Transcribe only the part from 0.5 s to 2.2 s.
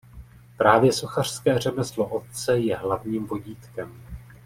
Právě sochařské řemeslo